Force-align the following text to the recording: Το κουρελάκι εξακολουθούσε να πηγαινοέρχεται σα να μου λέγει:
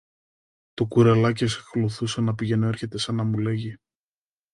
Το 0.73 0.85
κουρελάκι 0.85 1.43
εξακολουθούσε 1.43 2.21
να 2.21 2.35
πηγαινοέρχεται 2.35 2.97
σα 2.97 3.11
να 3.11 3.23
μου 3.23 3.37
λέγει: 3.37 3.77